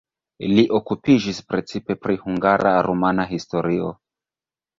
[0.51, 3.93] Li okupiĝis precipe pri hungara-rumana historio.